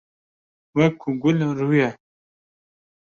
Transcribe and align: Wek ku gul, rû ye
Wek 0.75 0.93
ku 1.01 1.09
gul, 1.21 1.39
rû 1.57 1.69
ye 1.79 1.89